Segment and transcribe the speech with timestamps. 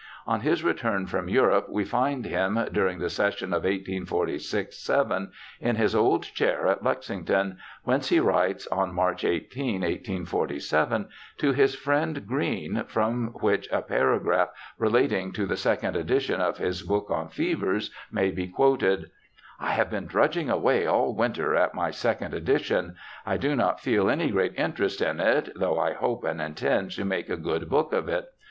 [0.25, 5.75] On his return from Europe we find him during the session of 1846 7 in
[5.75, 12.25] his old chair at Lexington, whence he writes on March 18, 1847, to his friend
[12.25, 17.91] Green, from which a paragraph relating to the second edition of his book on Fevers
[18.11, 22.95] may be quoted:* I have been drudging away all winter at my second edition.
[23.23, 27.05] I do not feel any great interest in it, though I hope and intend to
[27.05, 28.25] make a good book of it.